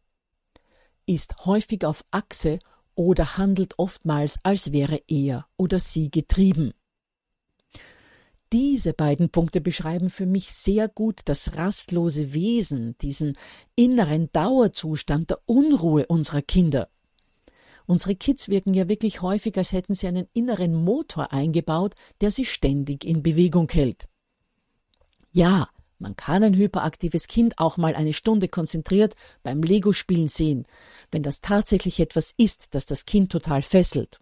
ist 1.06 1.44
häufig 1.44 1.84
auf 1.84 2.04
Achse 2.10 2.58
oder 2.94 3.36
handelt 3.36 3.78
oftmals, 3.78 4.38
als 4.42 4.72
wäre 4.72 5.02
er 5.06 5.46
oder 5.56 5.78
sie 5.78 6.10
getrieben. 6.10 6.72
Diese 8.54 8.92
beiden 8.92 9.30
Punkte 9.30 9.60
beschreiben 9.60 10.10
für 10.10 10.26
mich 10.26 10.52
sehr 10.52 10.86
gut 10.86 11.22
das 11.24 11.56
rastlose 11.56 12.34
Wesen, 12.34 12.96
diesen 12.98 13.36
inneren 13.74 14.30
Dauerzustand 14.30 15.30
der 15.30 15.40
Unruhe 15.46 16.06
unserer 16.06 16.40
Kinder. 16.40 16.88
Unsere 17.86 18.14
Kids 18.14 18.48
wirken 18.48 18.72
ja 18.72 18.88
wirklich 18.88 19.22
häufig, 19.22 19.58
als 19.58 19.72
hätten 19.72 19.96
sie 19.96 20.06
einen 20.06 20.28
inneren 20.34 20.72
Motor 20.72 21.32
eingebaut, 21.32 21.96
der 22.20 22.30
sie 22.30 22.44
ständig 22.44 23.04
in 23.04 23.24
Bewegung 23.24 23.68
hält. 23.72 24.08
Ja, 25.32 25.68
man 25.98 26.14
kann 26.14 26.44
ein 26.44 26.54
hyperaktives 26.54 27.26
Kind 27.26 27.58
auch 27.58 27.76
mal 27.76 27.96
eine 27.96 28.12
Stunde 28.12 28.46
konzentriert 28.46 29.16
beim 29.42 29.64
Lego-Spielen 29.64 30.28
sehen, 30.28 30.64
wenn 31.10 31.24
das 31.24 31.40
tatsächlich 31.40 31.98
etwas 31.98 32.32
ist, 32.36 32.76
das 32.76 32.86
das 32.86 33.04
Kind 33.04 33.32
total 33.32 33.62
fesselt. 33.62 34.20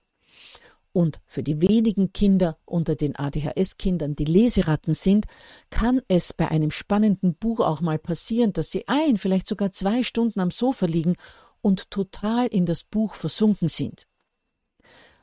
Und 0.93 1.21
für 1.27 1.43
die 1.43 1.63
wenigen 1.63 2.13
Kinder 2.13 2.59
unter 2.67 2.95
den 2.95 3.17
ADHS-Kindern, 3.17 4.15
die 4.15 4.27
Leseratten 4.27 4.95
sind, 4.95 5.27
kann 5.71 6.03
es 6.09 6.35
bei 6.35 6.49
einem 6.49 6.71
spannenden 6.71 7.35
Buch 7.35 7.61
auch 7.61 7.81
mal 7.81 7.99
passieren, 7.99 8.53
dass 8.53 8.71
sie 8.71 8.87
ein, 8.89 9.17
vielleicht 9.17 9.47
sogar 9.47 9.73
zwei 9.73 10.03
Stunden 10.03 10.41
am 10.41 10.51
Sofa 10.51 10.85
liegen 10.85 11.17
und 11.63 11.91
total 11.91 12.47
in 12.47 12.67
das 12.67 12.85
Buch 12.85 13.15
versunken 13.15 13.69
sind. 13.69 14.07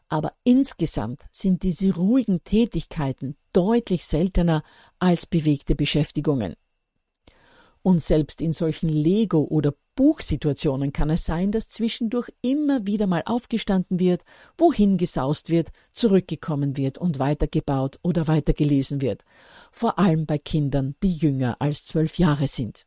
Aber 0.07 0.33
insgesamt 0.43 1.21
sind 1.31 1.61
diese 1.61 1.93
ruhigen 1.93 2.43
Tätigkeiten 2.43 3.37
deutlich 3.53 4.05
seltener 4.05 4.63
als 4.97 5.27
bewegte 5.27 5.75
Beschäftigungen. 5.75 6.55
Und 7.83 8.01
selbst 8.01 8.41
in 8.41 8.53
solchen 8.53 8.89
Lego- 8.89 9.45
oder 9.45 9.75
Buchsituationen 9.99 10.93
kann 10.93 11.09
es 11.09 11.25
sein, 11.25 11.51
dass 11.51 11.67
zwischendurch 11.67 12.29
immer 12.41 12.87
wieder 12.87 13.05
mal 13.05 13.21
aufgestanden 13.25 13.99
wird, 13.99 14.23
wohin 14.57 14.97
gesaust 14.97 15.49
wird, 15.49 15.73
zurückgekommen 15.91 16.77
wird 16.77 16.97
und 16.97 17.19
weitergebaut 17.19 17.99
oder 18.01 18.29
weitergelesen 18.29 19.01
wird. 19.01 19.25
Vor 19.73 19.99
allem 19.99 20.25
bei 20.25 20.37
Kindern, 20.37 20.95
die 21.03 21.11
jünger 21.11 21.57
als 21.59 21.83
zwölf 21.83 22.17
Jahre 22.17 22.47
sind. 22.47 22.85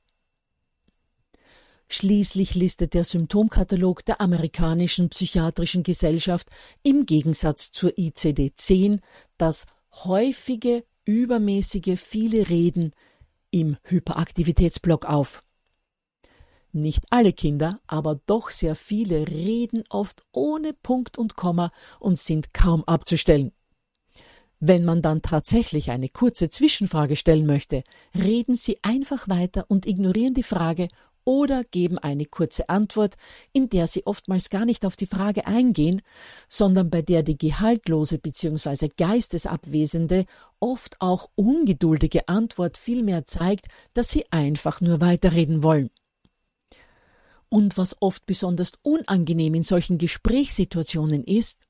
Schließlich 1.86 2.54
listet 2.54 2.94
der 2.94 3.04
Symptomkatalog 3.04 4.02
der 4.06 4.22
amerikanischen 4.22 5.10
psychiatrischen 5.10 5.82
Gesellschaft 5.82 6.48
im 6.82 7.04
Gegensatz 7.04 7.72
zur 7.72 7.90
ICD-10 7.90 9.00
das 9.36 9.66
häufige, 9.92 10.82
übermäßige, 11.04 12.00
viele 12.00 12.48
Reden 12.48 12.92
im 13.50 13.76
Hyperaktivitätsblock 13.82 15.04
auf. 15.04 15.44
Nicht 16.74 17.04
alle 17.10 17.34
Kinder, 17.34 17.80
aber 17.86 18.18
doch 18.26 18.50
sehr 18.50 18.74
viele 18.74 19.28
reden 19.28 19.84
oft 19.90 20.22
ohne 20.32 20.72
Punkt 20.72 21.18
und 21.18 21.36
Komma 21.36 21.70
und 22.00 22.18
sind 22.18 22.54
kaum 22.54 22.82
abzustellen. 22.84 23.52
Wenn 24.58 24.84
man 24.84 25.02
dann 25.02 25.20
tatsächlich 25.20 25.90
eine 25.90 26.08
kurze 26.08 26.48
Zwischenfrage 26.48 27.16
stellen 27.16 27.44
möchte, 27.44 27.82
reden 28.14 28.56
sie 28.56 28.78
einfach 28.82 29.28
weiter 29.28 29.66
und 29.68 29.86
ignorieren 29.86 30.32
die 30.32 30.44
Frage 30.44 30.88
oder 31.24 31.62
geben 31.64 31.98
eine 31.98 32.24
kurze 32.24 32.68
Antwort, 32.68 33.16
in 33.52 33.68
der 33.68 33.86
sie 33.86 34.06
oftmals 34.06 34.48
gar 34.48 34.64
nicht 34.64 34.86
auf 34.86 34.96
die 34.96 35.06
Frage 35.06 35.46
eingehen, 35.46 36.00
sondern 36.48 36.90
bei 36.90 37.02
der 37.02 37.22
die 37.22 37.36
gehaltlose 37.36 38.18
bzw. 38.18 38.88
geistesabwesende, 38.96 40.24
oft 40.58 41.00
auch 41.00 41.28
ungeduldige 41.34 42.28
Antwort 42.28 42.78
vielmehr 42.78 43.26
zeigt, 43.26 43.66
dass 43.92 44.10
sie 44.10 44.24
einfach 44.30 44.80
nur 44.80 45.00
weiterreden 45.00 45.62
wollen. 45.62 45.90
Und 47.52 47.76
was 47.76 48.00
oft 48.00 48.24
besonders 48.24 48.72
unangenehm 48.80 49.52
in 49.52 49.62
solchen 49.62 49.98
Gesprächssituationen 49.98 51.22
ist, 51.22 51.66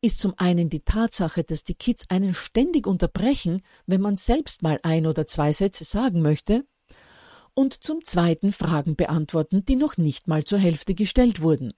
ist 0.00 0.20
zum 0.20 0.32
einen 0.36 0.70
die 0.70 0.84
Tatsache, 0.84 1.42
dass 1.42 1.64
die 1.64 1.74
Kids 1.74 2.04
einen 2.08 2.34
ständig 2.34 2.86
unterbrechen, 2.86 3.62
wenn 3.84 4.00
man 4.00 4.14
selbst 4.14 4.62
mal 4.62 4.78
ein 4.84 5.08
oder 5.08 5.26
zwei 5.26 5.52
Sätze 5.52 5.82
sagen 5.82 6.22
möchte, 6.22 6.64
und 7.52 7.82
zum 7.82 8.04
zweiten 8.04 8.52
Fragen 8.52 8.94
beantworten, 8.94 9.64
die 9.64 9.74
noch 9.74 9.96
nicht 9.96 10.28
mal 10.28 10.44
zur 10.44 10.60
Hälfte 10.60 10.94
gestellt 10.94 11.42
wurden. 11.42 11.72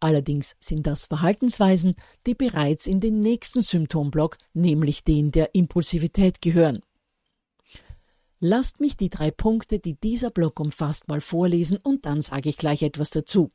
Allerdings 0.00 0.56
sind 0.58 0.86
das 0.86 1.04
Verhaltensweisen, 1.04 1.96
die 2.26 2.34
bereits 2.34 2.86
in 2.86 3.00
den 3.00 3.20
nächsten 3.20 3.60
Symptomblock, 3.60 4.38
nämlich 4.54 5.04
den 5.04 5.32
der 5.32 5.54
Impulsivität, 5.54 6.40
gehören. 6.40 6.80
Lasst 8.40 8.80
mich 8.80 8.96
die 8.96 9.10
drei 9.10 9.30
Punkte, 9.30 9.78
die 9.78 10.00
dieser 10.00 10.30
Block 10.30 10.60
umfasst, 10.60 11.08
mal 11.08 11.20
vorlesen 11.20 11.76
und 11.76 12.06
dann 12.06 12.22
sage 12.22 12.48
ich 12.48 12.56
gleich 12.56 12.82
etwas 12.82 13.10
dazu. 13.10 13.52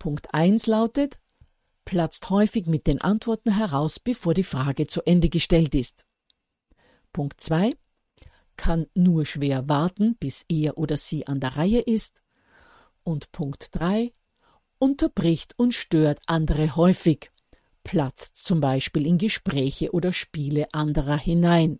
Punkt 0.00 0.34
1 0.34 0.66
lautet, 0.66 1.20
platzt 1.84 2.28
häufig 2.30 2.66
mit 2.66 2.88
den 2.88 3.00
Antworten 3.00 3.56
heraus, 3.56 4.00
bevor 4.00 4.34
die 4.34 4.42
Frage 4.42 4.88
zu 4.88 5.02
Ende 5.06 5.28
gestellt 5.28 5.76
ist. 5.76 6.04
Punkt 7.12 7.40
2 7.40 7.76
kann 8.56 8.86
nur 8.94 9.24
schwer 9.24 9.68
warten, 9.68 10.16
bis 10.16 10.44
er 10.48 10.76
oder 10.76 10.96
sie 10.96 11.26
an 11.28 11.38
der 11.38 11.56
Reihe 11.56 11.80
ist. 11.80 12.20
Und 13.04 13.30
Punkt 13.30 13.68
3 13.72 14.12
unterbricht 14.78 15.56
und 15.56 15.72
stört 15.72 16.20
andere 16.26 16.74
häufig, 16.74 17.30
platzt 17.84 18.38
zum 18.38 18.60
Beispiel 18.60 19.06
in 19.06 19.18
Gespräche 19.18 19.92
oder 19.92 20.12
Spiele 20.12 20.66
anderer 20.72 21.16
hinein. 21.16 21.78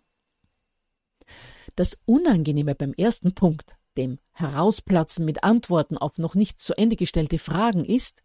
Das 1.75 1.97
Unangenehme 2.05 2.75
beim 2.75 2.93
ersten 2.93 3.33
Punkt, 3.33 3.75
dem 3.97 4.19
Herausplatzen 4.31 5.25
mit 5.25 5.43
Antworten 5.43 5.97
auf 5.97 6.17
noch 6.17 6.35
nicht 6.35 6.59
zu 6.59 6.77
Ende 6.77 6.95
gestellte 6.95 7.37
Fragen, 7.37 7.85
ist, 7.85 8.21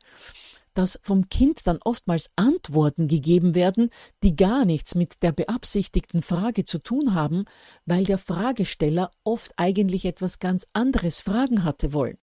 dass 0.74 0.98
vom 1.02 1.28
Kind 1.28 1.66
dann 1.66 1.78
oftmals 1.84 2.30
Antworten 2.36 3.08
gegeben 3.08 3.54
werden, 3.54 3.90
die 4.22 4.36
gar 4.36 4.64
nichts 4.64 4.94
mit 4.94 5.22
der 5.22 5.32
beabsichtigten 5.32 6.22
Frage 6.22 6.64
zu 6.64 6.78
tun 6.78 7.14
haben, 7.14 7.44
weil 7.86 8.04
der 8.04 8.18
Fragesteller 8.18 9.10
oft 9.24 9.52
eigentlich 9.56 10.04
etwas 10.04 10.38
ganz 10.38 10.66
anderes 10.74 11.22
fragen 11.22 11.64
hatte 11.64 11.92
wollen. 11.92 12.18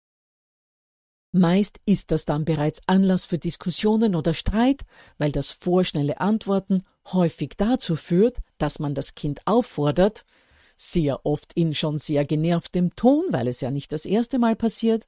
Meist 1.35 1.80
ist 1.87 2.11
das 2.11 2.26
dann 2.26 2.44
bereits 2.44 2.82
Anlass 2.87 3.24
für 3.24 3.38
Diskussionen 3.38 4.14
oder 4.14 4.35
Streit, 4.35 4.82
weil 5.16 5.32
das 5.32 5.50
vorschnelle 5.50 6.20
Antworten 6.20 6.85
häufig 7.11 7.54
dazu 7.56 7.96
führt, 7.96 8.37
dass 8.58 8.78
man 8.78 8.94
das 8.94 9.14
Kind 9.14 9.40
auffordert, 9.46 10.26
sehr 10.90 11.25
oft 11.25 11.53
in 11.55 11.75
schon 11.75 11.99
sehr 11.99 12.25
genervtem 12.25 12.95
Ton, 12.97 13.25
weil 13.31 13.47
es 13.47 13.61
ja 13.61 13.71
nicht 13.71 13.92
das 13.92 14.05
erste 14.05 14.38
Mal 14.38 14.57
passiert, 14.57 15.07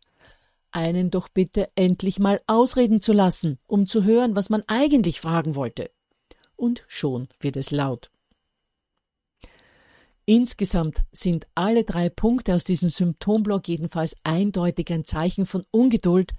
einen 0.70 1.10
doch 1.10 1.28
bitte 1.28 1.68
endlich 1.74 2.18
mal 2.18 2.40
ausreden 2.46 3.00
zu 3.00 3.12
lassen, 3.12 3.58
um 3.66 3.86
zu 3.86 4.04
hören, 4.04 4.36
was 4.36 4.50
man 4.50 4.62
eigentlich 4.66 5.20
fragen 5.20 5.54
wollte. 5.54 5.90
Und 6.56 6.84
schon 6.86 7.28
wird 7.40 7.56
es 7.56 7.70
laut. 7.70 8.10
Insgesamt 10.26 11.02
sind 11.12 11.46
alle 11.54 11.84
drei 11.84 12.08
Punkte 12.08 12.54
aus 12.54 12.64
diesem 12.64 12.88
Symptomblock 12.88 13.68
jedenfalls 13.68 14.16
eindeutig 14.24 14.90
ein 14.90 15.04
Zeichen 15.04 15.44
von 15.44 15.64
Ungeduld, 15.70 16.32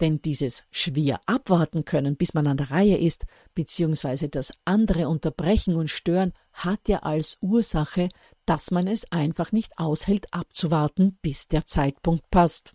denn 0.00 0.20
dieses 0.20 0.64
schwer 0.70 1.20
abwarten 1.26 1.84
können, 1.84 2.16
bis 2.16 2.34
man 2.34 2.46
an 2.46 2.56
der 2.56 2.72
Reihe 2.72 2.98
ist, 2.98 3.24
beziehungsweise 3.54 4.28
das 4.28 4.52
andere 4.64 5.08
unterbrechen 5.08 5.76
und 5.76 5.88
stören, 5.88 6.32
hat 6.52 6.88
ja 6.88 6.98
als 6.98 7.38
Ursache, 7.40 8.08
dass 8.46 8.70
man 8.70 8.86
es 8.86 9.10
einfach 9.12 9.52
nicht 9.52 9.78
aushält 9.78 10.32
abzuwarten, 10.32 11.18
bis 11.22 11.48
der 11.48 11.66
Zeitpunkt 11.66 12.30
passt 12.30 12.74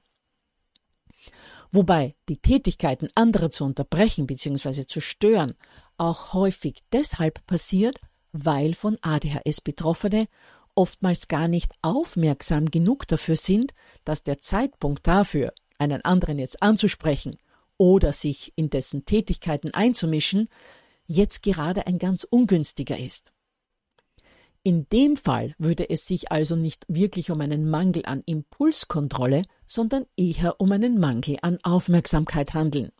wobei 1.71 2.15
die 2.29 2.37
Tätigkeiten 2.37 3.09
anderer 3.15 3.51
zu 3.51 3.65
unterbrechen 3.65 4.27
bzw. 4.27 4.85
zu 4.85 5.01
stören 5.01 5.55
auch 5.97 6.33
häufig 6.33 6.83
deshalb 6.91 7.45
passiert, 7.47 7.97
weil 8.31 8.73
von 8.73 8.97
ADHS 9.01 9.61
Betroffene 9.61 10.27
oftmals 10.75 11.27
gar 11.27 11.47
nicht 11.47 11.71
aufmerksam 11.81 12.69
genug 12.69 13.07
dafür 13.07 13.35
sind, 13.35 13.73
dass 14.05 14.23
der 14.23 14.39
Zeitpunkt 14.39 15.07
dafür, 15.07 15.53
einen 15.79 16.03
anderen 16.05 16.37
jetzt 16.37 16.61
anzusprechen 16.61 17.37
oder 17.77 18.13
sich 18.13 18.53
in 18.55 18.69
dessen 18.69 19.05
Tätigkeiten 19.05 19.73
einzumischen, 19.73 20.49
jetzt 21.07 21.41
gerade 21.41 21.87
ein 21.87 21.97
ganz 21.97 22.23
ungünstiger 22.23 22.97
ist. 22.97 23.31
In 24.67 24.85
dem 24.89 25.15
Fall 25.15 25.55
würde 25.59 25.89
es 25.89 26.07
sich 26.07 26.29
also 26.29 26.57
nicht 26.57 26.83
wirklich 26.89 27.31
um 27.31 27.39
einen 27.39 27.69
Mangel 27.69 28.05
an 28.05 28.21
Impulskontrolle, 28.25 29.43
sondern 29.65 30.05
eher 30.17 30.59
um 30.59 30.69
einen 30.73 30.99
Mangel 30.99 31.37
an 31.41 31.57
Aufmerksamkeit 31.63 32.53
handeln. 32.53 32.91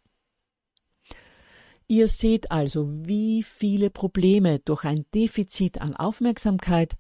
Ihr 1.89 2.07
seht 2.07 2.51
also, 2.51 2.87
wie 2.89 3.43
viele 3.43 3.89
Probleme 3.89 4.59
durch 4.59 4.85
ein 4.85 5.07
Defizit 5.13 5.81
an 5.81 5.93
Aufmerksamkeit, 5.93 6.95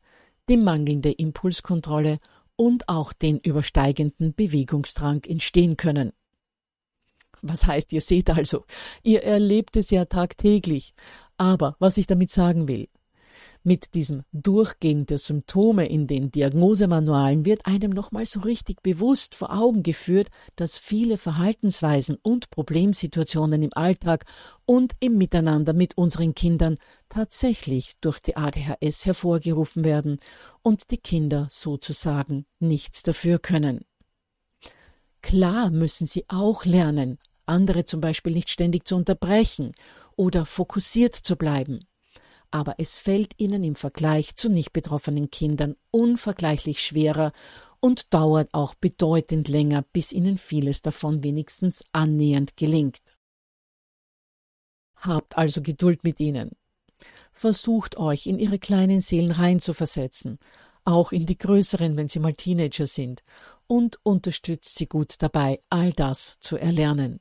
die 0.49 0.57
mangelnde 0.57 1.13
Impulskontrolle 1.13 2.19
und 2.57 2.89
auch 2.89 3.13
den 3.13 3.39
übersteigenden 3.39 4.33
Bewegungsdrang 4.35 5.23
entstehen 5.23 5.77
können. 5.77 6.11
Was 7.41 7.65
heißt, 7.65 7.93
ihr 7.93 8.01
seht 8.01 8.29
also, 8.31 8.65
ihr 9.01 9.23
erlebt 9.23 9.77
es 9.77 9.91
ja 9.91 10.03
tagtäglich. 10.03 10.93
Aber 11.37 11.77
was 11.79 11.95
ich 11.95 12.07
damit 12.07 12.31
sagen 12.31 12.67
will, 12.67 12.89
mit 13.67 13.95
diesem 13.95 14.23
Durchgehen 14.31 15.07
der 15.07 15.17
Symptome 15.17 15.89
in 15.89 16.07
den 16.07 16.31
Diagnosemanualen 16.31 17.43
wird 17.43 17.65
einem 17.65 17.91
nochmal 17.91 18.25
so 18.25 18.39
richtig 18.39 18.81
bewusst 18.81 19.35
vor 19.35 19.53
Augen 19.53 19.83
geführt, 19.83 20.29
dass 20.55 20.77
viele 20.77 21.17
Verhaltensweisen 21.17 22.17
und 22.23 22.49
Problemsituationen 22.49 23.61
im 23.61 23.73
Alltag 23.73 24.23
und 24.65 24.93
im 25.01 25.17
Miteinander 25.17 25.73
mit 25.73 25.97
unseren 25.97 26.33
Kindern 26.33 26.77
tatsächlich 27.09 27.97
durch 27.99 28.19
die 28.21 28.37
ADHS 28.37 29.05
hervorgerufen 29.05 29.83
werden 29.83 30.21
und 30.61 30.89
die 30.89 30.99
Kinder 30.99 31.49
sozusagen 31.51 32.45
nichts 32.59 33.03
dafür 33.03 33.37
können. 33.37 33.83
Klar 35.21 35.71
müssen 35.71 36.07
sie 36.07 36.23
auch 36.29 36.63
lernen, 36.63 37.17
andere 37.45 37.83
zum 37.83 37.99
Beispiel 37.99 38.31
nicht 38.31 38.49
ständig 38.49 38.87
zu 38.87 38.95
unterbrechen 38.95 39.73
oder 40.15 40.45
fokussiert 40.45 41.15
zu 41.15 41.35
bleiben 41.35 41.81
aber 42.51 42.75
es 42.77 42.97
fällt 42.97 43.33
ihnen 43.37 43.63
im 43.63 43.75
Vergleich 43.75 44.35
zu 44.35 44.49
nicht 44.49 44.73
betroffenen 44.73 45.29
Kindern 45.29 45.75
unvergleichlich 45.91 46.81
schwerer 46.81 47.31
und 47.79 48.13
dauert 48.13 48.53
auch 48.53 48.73
bedeutend 48.75 49.47
länger, 49.47 49.83
bis 49.93 50.11
ihnen 50.11 50.37
vieles 50.37 50.81
davon 50.81 51.23
wenigstens 51.23 51.83
annähernd 51.91 52.57
gelingt. 52.57 53.01
Habt 54.95 55.37
also 55.37 55.61
Geduld 55.61 56.03
mit 56.03 56.19
ihnen. 56.19 56.51
Versucht 57.31 57.97
euch 57.97 58.25
in 58.25 58.39
ihre 58.39 58.57
kleinen 58.57 59.01
Seelen 59.01 59.31
reinzuversetzen, 59.31 60.39
auch 60.85 61.11
in 61.11 61.25
die 61.25 61.37
größeren, 61.37 61.97
wenn 61.97 62.09
sie 62.09 62.19
mal 62.19 62.33
Teenager 62.33 62.87
sind, 62.87 63.23
und 63.67 63.99
unterstützt 64.03 64.75
sie 64.77 64.87
gut 64.87 65.15
dabei, 65.19 65.59
all 65.69 65.91
das 65.91 66.39
zu 66.39 66.57
erlernen. 66.57 67.19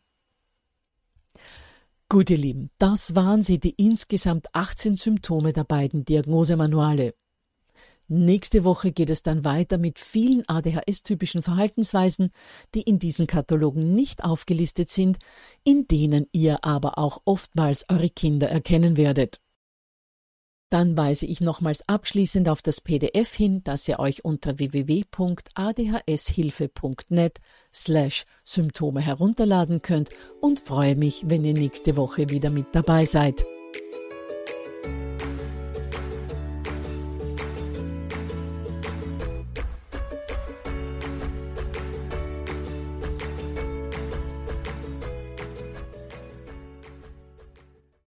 Gut, 2.08 2.30
ihr 2.30 2.36
Lieben, 2.36 2.70
das 2.78 3.16
waren 3.16 3.42
sie, 3.42 3.58
die 3.58 3.74
insgesamt 3.76 4.46
18 4.52 4.94
Symptome 4.94 5.52
der 5.52 5.64
beiden 5.64 6.04
Diagnosemanuale. 6.04 7.14
Nächste 8.06 8.62
Woche 8.62 8.92
geht 8.92 9.10
es 9.10 9.24
dann 9.24 9.44
weiter 9.44 9.76
mit 9.76 9.98
vielen 9.98 10.48
ADHS-typischen 10.48 11.42
Verhaltensweisen, 11.42 12.30
die 12.76 12.82
in 12.82 13.00
diesen 13.00 13.26
Katalogen 13.26 13.96
nicht 13.96 14.22
aufgelistet 14.22 14.88
sind, 14.88 15.18
in 15.64 15.88
denen 15.88 16.28
ihr 16.30 16.64
aber 16.64 16.96
auch 16.96 17.22
oftmals 17.24 17.84
eure 17.88 18.08
Kinder 18.08 18.48
erkennen 18.48 18.96
werdet. 18.96 19.40
Dann 20.70 20.96
weise 20.96 21.26
ich 21.26 21.40
nochmals 21.40 21.88
abschließend 21.88 22.48
auf 22.48 22.60
das 22.60 22.80
PDF 22.80 23.32
hin, 23.34 23.62
das 23.62 23.86
ihr 23.86 24.00
euch 24.00 24.24
unter 24.24 24.58
www.adhshilfe.net 24.58 27.38
slash 27.72 28.24
Symptome 28.42 29.00
herunterladen 29.00 29.82
könnt 29.82 30.10
und 30.40 30.58
freue 30.58 30.96
mich, 30.96 31.22
wenn 31.26 31.44
ihr 31.44 31.54
nächste 31.54 31.96
Woche 31.96 32.30
wieder 32.30 32.50
mit 32.50 32.66
dabei 32.72 33.06
seid. 33.06 33.46